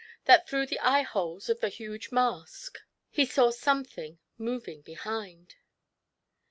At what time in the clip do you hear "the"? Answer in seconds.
0.65-0.79, 1.59-1.69